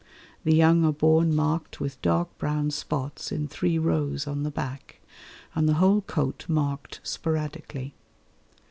[0.43, 4.99] The young are born marked with dark brown spots in three rows on the back,
[5.53, 7.93] and the whole coat marked sporadically.